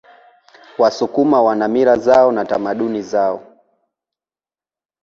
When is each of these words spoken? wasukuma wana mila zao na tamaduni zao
wasukuma 0.77 1.41
wana 1.41 1.67
mila 1.67 1.97
zao 1.97 2.31
na 2.31 2.45
tamaduni 2.45 3.01
zao 3.01 3.57